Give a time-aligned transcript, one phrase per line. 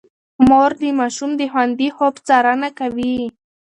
[0.47, 3.15] مور د ماشوم د خوندي خوب څارنه کوي.